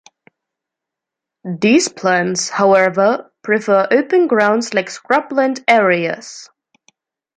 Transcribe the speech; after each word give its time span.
These 1.45 1.89
plants, 1.89 2.49
however, 2.49 3.31
prefer 3.43 3.87
open 3.91 4.25
grounds 4.25 4.73
like 4.73 4.87
scrubland 4.89 5.63
areas. 5.67 6.49